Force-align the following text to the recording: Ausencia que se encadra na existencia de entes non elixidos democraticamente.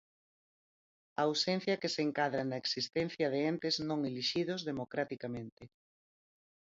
Ausencia 1.25 1.79
que 1.81 1.89
se 1.93 2.01
encadra 2.07 2.41
na 2.45 2.61
existencia 2.63 3.27
de 3.33 3.39
entes 3.51 3.75
non 3.89 3.99
elixidos 4.09 4.61
democraticamente. 4.69 5.63